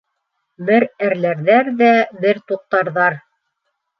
[0.69, 1.91] Бер әрләрҙәр ҙә
[2.25, 3.21] бер туҡтарҙар.